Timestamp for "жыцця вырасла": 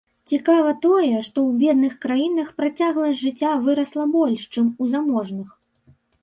3.25-4.03